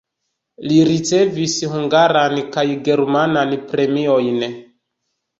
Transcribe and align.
Li 0.69 0.77
ricevis 0.85 1.57
hungaran 1.73 2.33
kaj 2.55 2.63
germanan 2.87 3.53
premiojn. 3.75 4.41